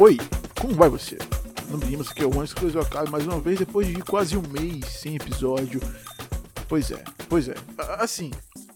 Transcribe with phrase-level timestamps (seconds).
[0.00, 0.16] Oi,
[0.60, 1.18] como vai você?
[1.68, 4.42] Não pedimos que eu antes que eu acabe mais uma vez depois de quase um
[4.42, 5.80] mês sem episódio.
[6.68, 7.54] Pois é, pois é.
[7.98, 8.30] Assim,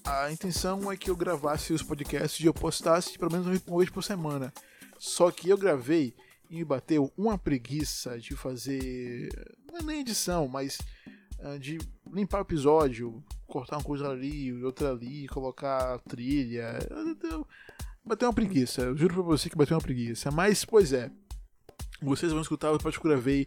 [0.05, 3.89] a intenção é que eu gravasse os podcasts e eu postasse pelo menos uma vez
[3.89, 4.53] por semana.
[4.99, 6.13] Só que eu gravei
[6.51, 9.29] e me bateu uma preguiça de fazer.
[9.71, 10.81] Não é nem edição, mas
[11.39, 11.79] uh, de
[12.13, 16.81] limpar o episódio, cortar uma coisa ali, outra ali, colocar trilha.
[18.05, 20.31] Bateu uma preguiça, eu juro pra você que bateu uma preguiça.
[20.31, 21.11] Mas, pois é,
[22.01, 23.47] vocês vão escutar o eu gravei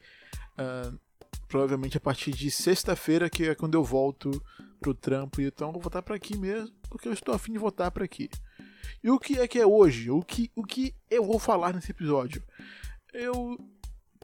[0.57, 0.97] uh,
[1.47, 4.31] provavelmente a partir de sexta-feira, que é quando eu volto
[4.79, 5.41] pro trampo.
[5.41, 8.29] Então eu vou voltar para aqui mesmo, porque eu estou afim de voltar para aqui.
[9.03, 10.09] E o que é que é hoje?
[10.09, 12.41] O que, o que eu vou falar nesse episódio?
[13.13, 13.57] Eu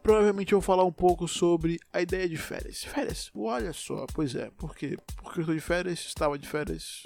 [0.02, 2.84] provavelmente vou falar um pouco sobre a ideia de férias.
[2.84, 7.04] Férias, olha só, pois é, porque porque eu estou de férias, estava de férias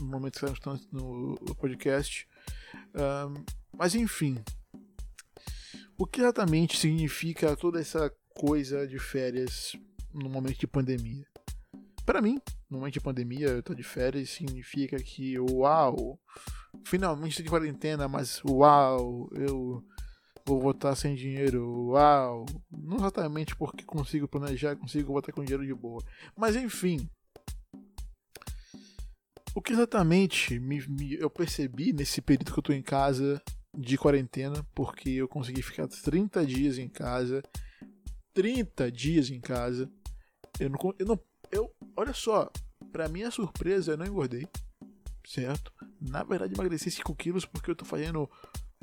[0.00, 2.26] no momento que estamos no podcast.
[3.76, 4.42] Mas enfim,
[5.98, 9.76] o que exatamente significa toda essa coisa de férias
[10.12, 11.26] no momento de pandemia?
[12.04, 16.18] Para mim, no momento de pandemia, eu tô de férias significa que, uau,
[16.84, 19.84] finalmente estou de quarentena, mas uau, eu
[20.44, 22.44] vou voltar sem dinheiro, uau.
[22.70, 26.02] Não exatamente porque consigo planejar, consigo voltar com dinheiro de boa.
[26.36, 27.08] Mas enfim.
[29.54, 33.40] O que exatamente me, me, eu percebi nesse período que eu tô em casa
[33.76, 37.42] de quarentena, porque eu consegui ficar 30 dias em casa.
[38.32, 39.90] 30 dias em casa.
[40.58, 40.78] Eu não.
[40.98, 42.50] Eu não eu, olha só,
[42.90, 44.48] pra minha surpresa, eu não engordei.
[45.26, 45.70] Certo?
[46.00, 48.28] Na verdade, emagreci 5 quilos porque eu tô fazendo.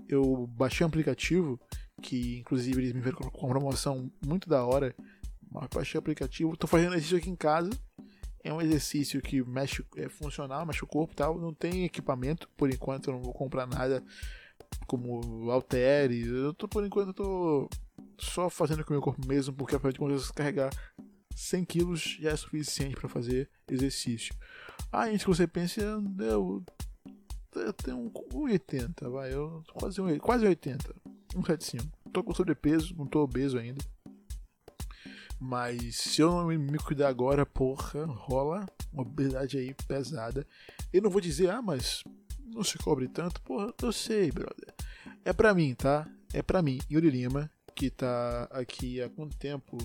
[0.08, 1.60] Eu baixei um aplicativo,
[2.02, 4.96] que inclusive eles me viram com uma promoção muito da hora.
[5.52, 7.72] Mas baixei o aplicativo, tô fazendo exercício aqui em casa.
[8.50, 11.40] É um exercício que mexe, é funcional, mexe o corpo e tal.
[11.40, 14.04] Não tem equipamento, por enquanto eu não vou comprar nada
[14.88, 16.26] como halteres.
[16.26, 17.70] Eu tô, por enquanto, eu tô
[18.18, 20.72] só fazendo com o meu corpo mesmo, porque afinal de contas carregar
[21.36, 24.34] 100 quilos já é suficiente para fazer exercício.
[24.92, 26.64] Ah, antes que você pense, eu,
[27.54, 30.96] eu tenho 1,80, vai, eu quase, quase 80,
[31.36, 31.88] 1,75.
[32.12, 33.86] Tô com sobrepeso, não tô obeso ainda.
[35.40, 40.46] Mas se eu não me cuidar agora, porra, rola uma obesidade aí pesada.
[40.92, 42.04] Eu não vou dizer, ah, mas
[42.46, 43.42] não se cobre tanto.
[43.42, 44.74] Porra, eu sei, brother.
[45.24, 46.08] É pra mim, tá?
[46.34, 49.78] É pra mim, Yuri Lima, que tá aqui há quanto tempo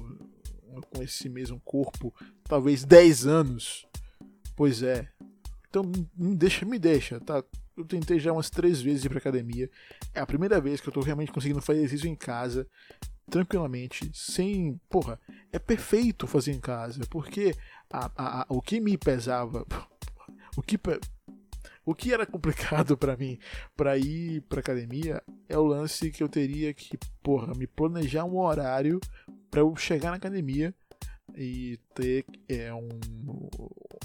[0.93, 2.12] com esse mesmo corpo?
[2.43, 3.87] Talvez 10 anos.
[4.56, 5.09] Pois é.
[5.69, 5.82] Então
[6.16, 7.43] me deixa, me deixa, tá?
[7.76, 9.69] Eu tentei já umas três vezes ir pra academia.
[10.12, 12.69] É a primeira vez que eu tô realmente conseguindo fazer exercício em casa,
[13.31, 14.81] tranquilamente, sem.
[14.89, 15.19] Porra,
[15.53, 17.55] é perfeito fazer em casa, porque
[17.91, 19.67] a, a, a o que me pesava.
[20.57, 20.79] O que
[21.85, 23.39] o que era complicado para mim
[23.77, 28.39] para ir pra academia é o lance que eu teria que, porra, me planejar um
[28.39, 29.01] horário
[29.51, 30.75] para eu chegar na academia
[31.37, 32.89] e ter é, um,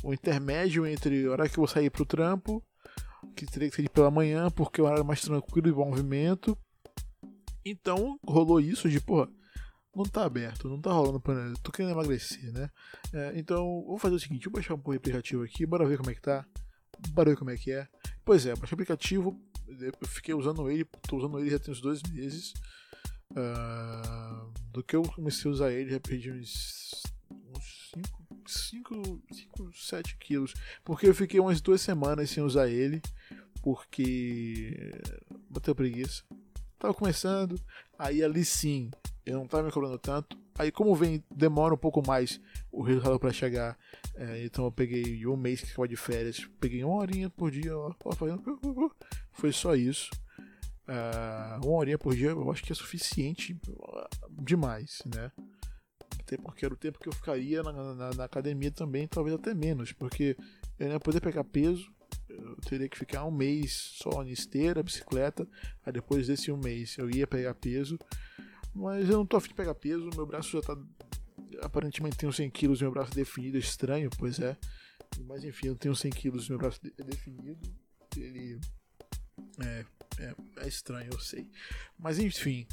[0.03, 2.63] um intermédio entre a hora que eu vou sair pro trampo,
[3.35, 6.57] que teria que ser pela manhã, porque é o horário mais tranquilo e bom movimento.
[7.69, 9.29] Então rolou isso de, porra,
[9.95, 11.53] não tá aberto, não tá rolando pra.
[11.63, 12.69] Tô querendo emagrecer, né?
[13.13, 16.09] É, então, vou fazer o seguinte: vou baixar um pouco aplicativo aqui, bora ver como
[16.09, 16.45] é que tá
[17.13, 17.87] barulho como é que é.
[18.25, 21.81] Pois é, baixei o aplicativo, eu fiquei usando ele, tô usando ele já tem uns
[21.81, 22.53] dois meses.
[23.31, 27.03] Uh, do que eu comecei a usar ele, já perdi uns
[28.47, 29.21] 5,
[29.73, 30.53] 7 quilos.
[30.83, 33.01] Porque eu fiquei umas duas semanas sem usar ele,
[33.61, 34.91] porque
[35.49, 36.23] bateu preguiça.
[36.79, 37.59] Tava começando,
[37.97, 38.89] aí ali sim,
[39.25, 40.37] eu não tava me cobrando tanto.
[40.57, 42.39] Aí como vem, demora um pouco mais
[42.71, 43.77] o resultado para chegar.
[44.15, 47.77] É, então eu peguei um mês que ficava de férias, peguei uma horinha por dia,
[47.77, 48.41] ó, fazendo.
[49.33, 50.09] Foi só isso.
[50.87, 53.59] Uh, uma horinha por dia eu acho que é suficiente
[54.41, 55.31] demais, né?
[56.19, 59.53] Até porque era o tempo que eu ficaria na, na, na academia também, talvez até
[59.53, 60.35] menos, porque
[60.79, 61.91] eu ia poder pegar peso,
[62.41, 65.47] eu teria que ficar um mês só na esteira, bicicleta,
[65.85, 67.97] aí depois desse um mês eu ia pegar peso,
[68.73, 70.77] mas eu não tô afim de pegar peso, meu braço já tá
[71.61, 74.57] aparentemente tenho 100 quilos meu braço definido, estranho, pois é.
[75.25, 77.59] Mas enfim, eu tenho 100 quilos meu braço é definido.
[78.15, 78.59] Ele
[79.63, 79.85] é,
[80.19, 81.49] é, é, estranho, eu sei.
[81.97, 82.67] Mas enfim,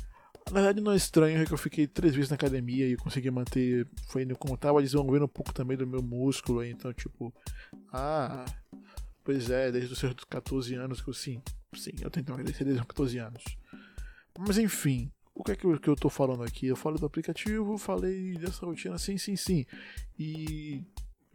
[0.50, 3.30] na verdade não é estranho, é que eu fiquei três vezes na academia e consegui
[3.30, 3.88] manter.
[4.08, 7.34] Foi como tava desenvolvendo um pouco também do meu músculo, então tipo.
[7.92, 8.44] Ah,
[9.26, 11.42] pois é, desde os seus 14 anos que eu sim,
[11.74, 13.44] sim, eu tento emagrecer desde os 14 anos.
[14.38, 16.66] Mas enfim, o que é que eu, que eu tô falando aqui?
[16.66, 19.66] Eu falei do aplicativo, falei dessa rotina, sim, sim, sim.
[20.18, 20.82] E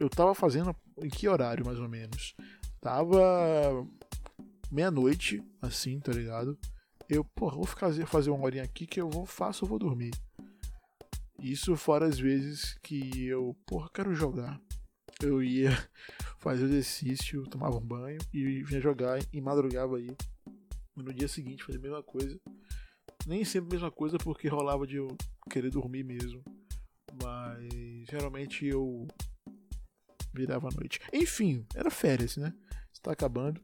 [0.00, 2.34] eu tava fazendo em que horário, mais ou menos?
[2.80, 3.86] Tava
[4.70, 6.58] meia-noite, assim, tá ligado?
[7.14, 10.12] eu, porra, vou fazer, fazer uma horinha aqui que eu vou, faço, eu vou dormir.
[11.38, 14.60] Isso fora as vezes que eu, porra, quero jogar.
[15.20, 15.70] Eu ia
[16.42, 20.08] fazer exercício, tomava um banho e vinha jogar e madrugava aí.
[20.94, 22.38] No dia seguinte fazer a mesma coisa.
[23.26, 25.08] Nem sempre a mesma coisa porque rolava de eu
[25.50, 26.42] querer dormir mesmo.
[27.22, 29.06] Mas geralmente eu
[30.34, 31.00] virava a noite.
[31.12, 32.52] Enfim, era férias, né?
[32.92, 33.62] Está acabando.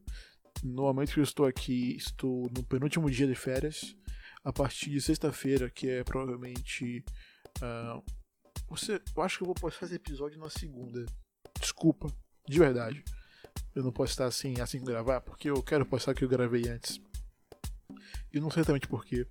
[0.62, 3.94] No momento que eu estou aqui, estou no penúltimo dia de férias.
[4.44, 7.04] A partir de sexta-feira, que é provavelmente
[7.58, 8.02] Uh,
[8.68, 11.04] você, eu acho que eu vou postar esse episódio na segunda.
[11.60, 12.08] Desculpa,
[12.48, 13.04] de verdade.
[13.74, 16.68] Eu não posso estar assim, assim gravar, porque eu quero postar o que eu gravei
[16.68, 17.00] antes.
[18.32, 19.26] E não sei exatamente porquê.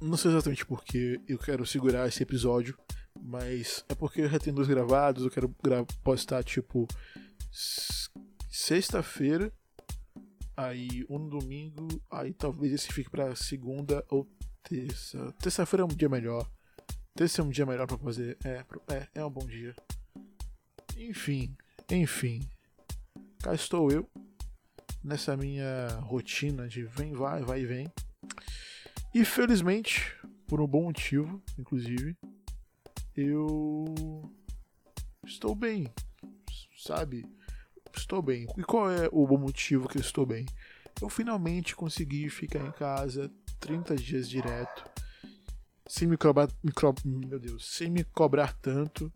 [0.00, 2.76] Não sei exatamente porque eu quero segurar esse episódio,
[3.18, 5.48] mas é porque eu já tenho dois gravados, eu quero
[6.02, 6.86] postar tipo
[8.50, 9.50] sexta-feira
[10.56, 14.24] Aí um domingo, aí talvez esse fique para segunda ou
[14.62, 15.32] terça.
[15.40, 16.48] Terça-feira é um dia melhor.
[17.14, 18.36] Terça é um dia melhor para fazer.
[18.44, 19.74] É, é, é um bom dia.
[20.96, 21.56] Enfim,
[21.90, 22.40] enfim.
[23.40, 24.10] Cá estou eu
[25.02, 27.92] nessa minha rotina de vem, vai, vai e vem.
[29.14, 30.12] E felizmente,
[30.46, 32.16] por um bom motivo, inclusive,
[33.16, 33.94] eu
[35.24, 35.86] estou bem,
[36.76, 37.24] sabe?
[37.96, 38.46] estou bem.
[38.56, 40.46] E qual é o bom motivo que eu estou bem?
[41.00, 44.84] Eu finalmente consegui ficar em casa 30 dias direto,
[45.86, 46.72] sem me cobrar, me
[47.26, 49.12] meu Deus, sem me cobrar tanto.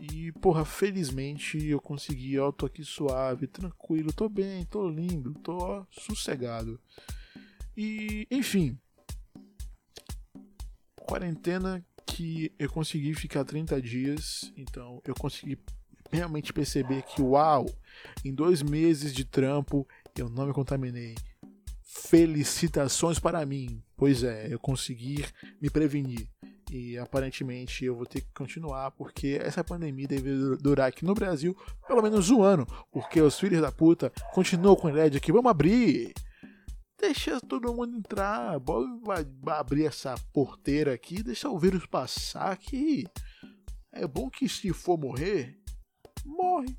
[0.00, 5.56] E, porra, felizmente eu consegui, eu tô aqui suave, tranquilo, tô bem, tô lindo, tô
[5.56, 6.78] ó, sossegado.
[7.74, 8.78] E, enfim,
[10.96, 15.58] quarentena que eu consegui ficar 30 dias, então eu consegui
[16.10, 17.66] realmente perceber que, uau,
[18.24, 21.14] em dois meses de trampo eu não me contaminei.
[21.88, 23.80] Felicitações para mim.
[23.96, 25.24] Pois é, eu consegui
[25.62, 26.28] me prevenir.
[26.70, 31.56] E aparentemente eu vou ter que continuar, porque essa pandemia deve durar aqui no Brasil
[31.86, 32.66] pelo menos um ano.
[32.90, 36.12] Porque os filhos da puta continuam com a ideia de que vamos abrir.
[36.98, 38.58] Deixa todo mundo entrar.
[38.58, 39.24] Vai
[39.58, 43.06] abrir essa porteira aqui, deixa o vírus passar que
[43.92, 45.56] é bom que se for morrer,
[46.24, 46.76] morre.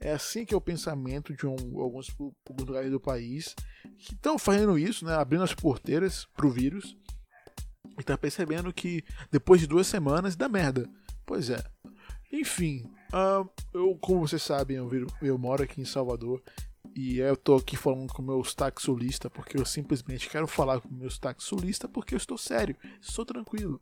[0.00, 2.08] É assim que é o pensamento de um, alguns,
[2.58, 3.54] lugares do país
[3.98, 6.96] que estão fazendo isso, né, abrindo as porteiras para o vírus
[7.98, 10.88] e tá percebendo que depois de duas semanas dá merda.
[11.26, 11.62] Pois é.
[12.32, 14.88] Enfim, uh, eu, como vocês sabem, eu,
[15.20, 16.42] eu moro aqui em Salvador
[16.96, 18.80] e eu tô aqui falando com meu sotaque
[19.32, 21.42] porque eu simplesmente quero falar com meu sotaque
[21.92, 23.80] porque eu estou sério, estou tranquilo.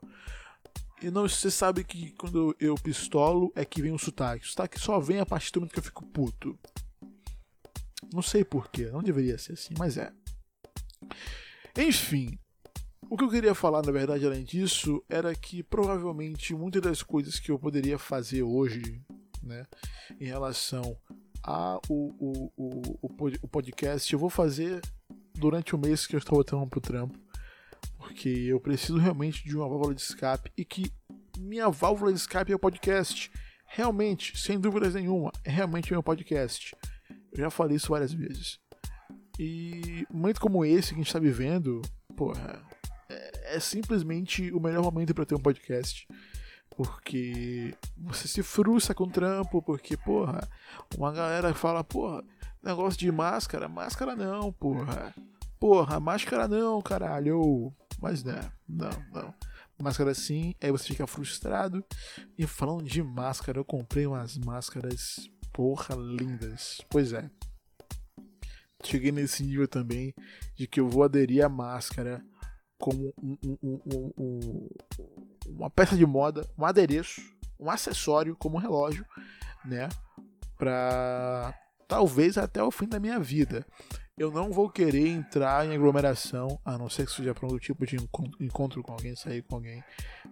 [1.01, 4.45] E não, você sabe que quando eu pistolo é que vem o sotaque.
[4.45, 6.59] O sotaque só vem a partir do momento que eu fico puto.
[8.13, 10.13] Não sei porquê, não deveria ser assim, mas é.
[11.77, 12.37] Enfim,
[13.09, 17.39] o que eu queria falar, na verdade, além disso, era que provavelmente muitas das coisas
[17.39, 19.01] que eu poderia fazer hoje,
[19.43, 19.67] né,
[20.19, 20.97] em relação
[21.45, 22.83] a o, o, o,
[23.43, 24.81] o podcast, eu vou fazer
[25.35, 27.17] durante o mês que eu estou voltando pro trampo
[28.19, 30.91] porque eu preciso realmente de uma válvula de escape e que
[31.39, 33.31] minha válvula de escape é o podcast.
[33.65, 36.75] Realmente, sem dúvidas nenhuma, é realmente meu podcast.
[37.31, 38.59] Eu já falei isso várias vezes.
[39.39, 41.81] E momento como esse que a gente está vivendo,
[42.17, 42.61] porra,
[43.09, 46.09] é, é simplesmente o melhor momento para ter um podcast.
[46.71, 50.41] Porque você se frustra com o trampo, porque, porra,
[50.97, 52.25] uma galera fala, porra,
[52.65, 55.15] negócio de máscara, máscara não, porra.
[55.61, 57.73] Porra, máscara não, caralho.
[58.01, 59.35] Mas não, não, não.
[59.81, 61.85] Máscara sim, aí você fica frustrado.
[62.37, 66.81] E falando de máscara, eu comprei umas máscaras, porra, lindas.
[66.91, 67.31] Pois é.
[68.85, 70.15] Cheguei nesse nível também
[70.57, 72.25] de que eu vou aderir a máscara
[72.79, 74.69] como um, um, um,
[75.49, 77.21] uma peça de moda, um adereço,
[77.59, 79.05] um acessório como um relógio,
[79.65, 79.89] né?
[80.57, 81.53] Pra
[81.89, 83.67] talvez até o fim da minha vida
[84.19, 87.87] eu não vou querer entrar em aglomeração, a não ser que seja para um tipo
[87.87, 87.97] de
[88.41, 89.83] encontro com alguém, sair com alguém,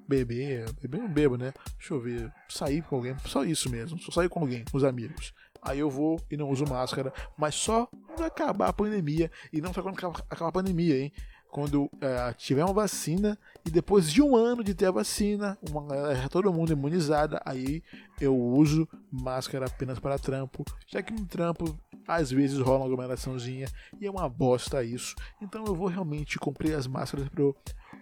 [0.08, 1.52] beber, beber não bebo, né?
[1.78, 4.84] Deixa eu ver, sair com alguém, só isso mesmo, só sair com alguém, com os
[4.84, 5.32] amigos.
[5.62, 9.72] Aí eu vou e não uso máscara, mas só quando acabar a pandemia, e não
[9.72, 11.12] só quando acabar a pandemia, hein?
[11.56, 15.86] quando é, tiver uma vacina e depois de um ano de ter a vacina, uma,
[16.28, 17.82] todo mundo imunizada, aí
[18.20, 21.74] eu uso máscara apenas para trampo, já que no trampo
[22.06, 23.68] às vezes rola uma aglomeraçãozinha
[24.00, 25.14] e é uma bosta isso.
[25.40, 27.42] Então eu vou realmente comprar as máscaras para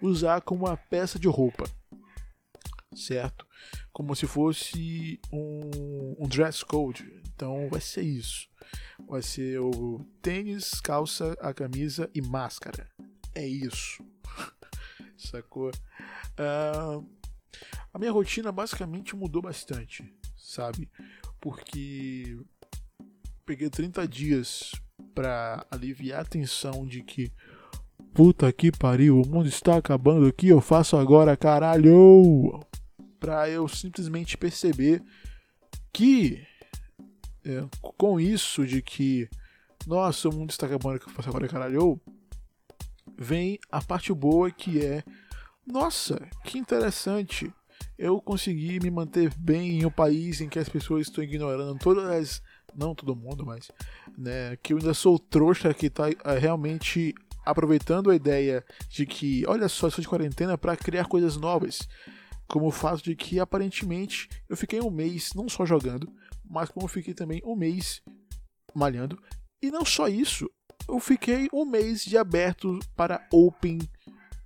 [0.01, 1.65] usar como uma peça de roupa.
[2.95, 3.45] certo?
[3.91, 7.21] Como se fosse um, um dress code.
[7.35, 8.47] Então vai ser isso.
[9.07, 12.89] Vai ser o tênis, calça, a camisa e máscara.
[13.33, 14.03] É isso.
[15.17, 15.71] Sacou?
[16.39, 17.05] Uh,
[17.93, 20.89] a minha rotina basicamente mudou bastante, sabe?
[21.39, 22.37] Porque
[23.45, 24.71] peguei 30 dias
[25.13, 27.31] para aliviar a tensão de que
[28.13, 32.59] puta que pariu, o mundo está acabando aqui, eu faço agora, caralho!
[33.19, 35.03] Pra eu simplesmente perceber
[35.93, 36.41] que
[37.45, 37.63] é,
[37.97, 39.29] com isso de que
[39.85, 41.99] nossa, o mundo está acabando, que eu faço agora, caralho,
[43.17, 45.03] vem a parte boa que é
[45.65, 47.51] nossa, que interessante.
[47.97, 52.05] Eu consegui me manter bem em um país em que as pessoas estão ignorando todas
[52.09, 52.41] as.
[52.75, 53.71] Não todo mundo, mas.
[54.17, 57.13] Né, que eu ainda sou trouxa que está é, realmente
[57.45, 61.87] aproveitando a ideia de que, olha só, estou de quarentena para criar coisas novas.
[62.47, 66.11] Como o fato de que aparentemente eu fiquei um mês não só jogando,
[66.43, 68.01] mas como eu fiquei também um mês
[68.73, 69.21] malhando.
[69.61, 70.49] E não só isso,
[70.87, 73.79] eu fiquei um mês de aberto para Open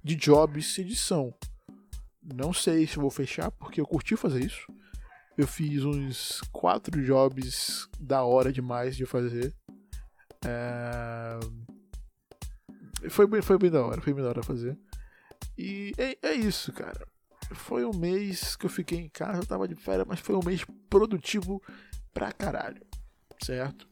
[0.04, 1.34] de jobs edição.
[2.24, 4.66] Não sei se vou fechar, porque eu curti fazer isso.
[5.40, 9.56] Eu fiz uns quatro jobs da hora demais de fazer.
[10.46, 11.40] É...
[13.10, 14.78] Foi, bem, foi bem da hora, foi bem da hora fazer.
[15.58, 17.08] E é, é isso, cara.
[17.54, 20.44] Foi um mês que eu fiquei em casa, eu tava de férias, mas foi um
[20.44, 21.64] mês produtivo
[22.14, 22.86] pra caralho,
[23.42, 23.88] certo?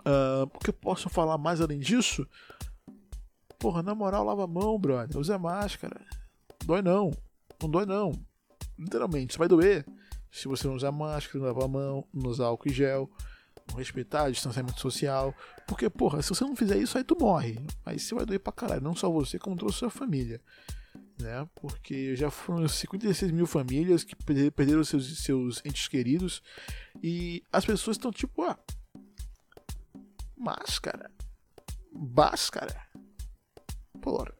[0.00, 2.26] Uh, o que eu posso falar mais além disso?
[3.60, 5.18] Porra, na moral, lava a mão, brother.
[5.18, 6.04] Usa máscara.
[6.64, 7.12] Dói não.
[7.62, 8.10] Não dói não.
[8.76, 9.86] Literalmente, isso vai doer.
[10.30, 13.10] Se você não usar máscara, não lavar a mão, não usar álcool e gel,
[13.68, 15.34] não respeitar o distanciamento social.
[15.66, 17.58] Porque, porra, se você não fizer isso, aí tu morre.
[17.84, 18.82] Aí você vai doer pra caralho.
[18.82, 20.40] Não só você, como toda a sua família.
[21.20, 21.48] Né?
[21.54, 24.14] Porque já foram 56 mil famílias que
[24.50, 26.42] perderam seus, seus entes queridos.
[27.02, 28.58] E as pessoas estão tipo, ah,
[30.36, 31.10] máscara.
[31.92, 32.80] Máscara.
[34.00, 34.32] Porra.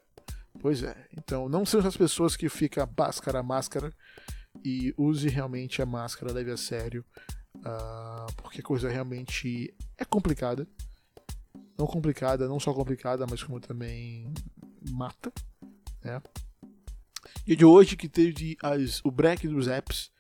[0.61, 1.07] Pois é.
[1.17, 3.93] Então, não sejam as pessoas que ficam máscara, máscara
[4.65, 7.05] e use realmente a máscara, leve a sério,
[7.57, 10.67] uh, porque a coisa realmente é complicada.
[11.77, 14.33] Não complicada, não só complicada, mas como também
[14.91, 15.33] mata,
[16.03, 16.21] né?
[17.47, 20.11] E de hoje que teve as, o break dos apps,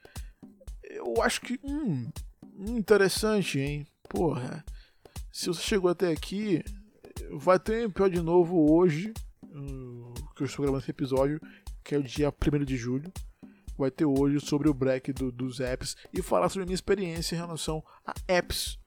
[0.82, 2.10] eu acho que, hum,
[2.58, 3.86] interessante, hein?
[4.08, 4.64] Porra,
[5.32, 6.62] se você chegou até aqui,
[7.32, 9.12] vai ter um pior de novo hoje,
[10.38, 11.40] que eu estou gravando esse episódio,
[11.82, 13.12] que é o dia 1 de julho.
[13.78, 17.36] Vai ter hoje sobre o break do, dos apps e falar sobre a minha experiência
[17.36, 18.78] em relação a apps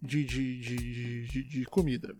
[0.00, 2.16] de, de, de, de, de comida.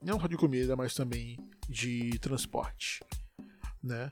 [0.00, 1.36] Não só de comida, mas também
[1.68, 3.02] de transporte.
[3.82, 4.08] Né?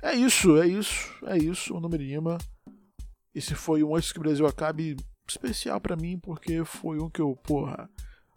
[0.00, 1.74] É isso, é isso, é isso.
[1.74, 2.38] O número Lima.
[3.34, 7.20] Esse foi um Antes que o Brasil Acabe especial para mim, porque foi um que
[7.20, 7.90] eu, porra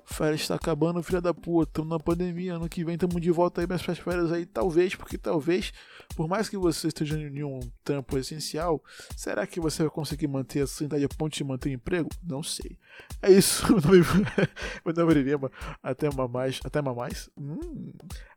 [0.05, 1.69] Férias está acabando, filha da puta.
[1.69, 2.55] Estamos na pandemia.
[2.55, 5.74] Ano que vem estamos de volta aí, mas as férias aí, talvez, porque talvez,
[6.15, 8.83] por mais que você esteja em um trampo essencial,
[9.17, 12.09] será que você vai conseguir manter a sanidade a ponto de manter o emprego?
[12.24, 12.77] Não sei.
[13.21, 13.65] É isso.
[14.85, 15.51] Meu nome é Lima.
[15.81, 16.59] Até mais.
[16.63, 17.29] Até mais.
[17.38, 17.91] Hum,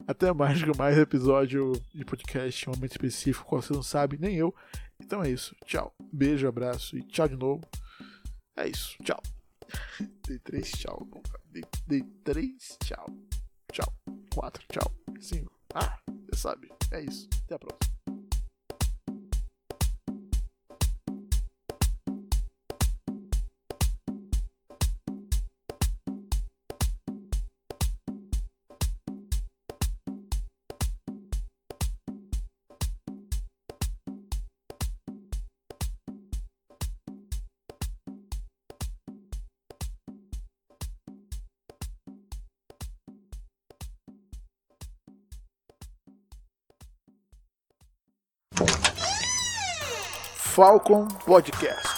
[0.06, 4.34] até mais com mais episódio de podcast, um momento específico, qual você não sabe, nem
[4.34, 4.54] eu.
[4.98, 5.54] Então é isso.
[5.64, 5.94] Tchau.
[6.12, 7.62] Beijo, abraço e tchau de novo.
[8.56, 8.96] É isso.
[9.02, 9.20] Tchau.
[10.26, 11.06] Dei três tchau.
[11.50, 13.06] Dei, dei três tchau.
[13.72, 13.92] Tchau.
[14.34, 14.94] Quatro tchau.
[15.20, 15.52] Cinco.
[15.75, 16.68] Ah, você sabe.
[16.92, 17.28] É isso.
[17.44, 17.88] Até a próxima.
[50.59, 51.98] Falcon Podcast.